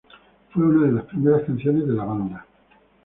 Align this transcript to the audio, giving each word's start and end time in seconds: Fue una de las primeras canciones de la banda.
Fue 0.49 0.63
una 0.65 0.87
de 0.87 0.91
las 0.93 1.05
primeras 1.05 1.43
canciones 1.43 1.85
de 1.85 1.93
la 1.93 2.03
banda. 2.05 2.43